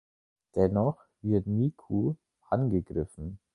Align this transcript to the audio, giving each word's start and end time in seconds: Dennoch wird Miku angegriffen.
Dennoch 0.55 1.05
wird 1.21 1.45
Miku 1.45 2.15
angegriffen. 2.49 3.37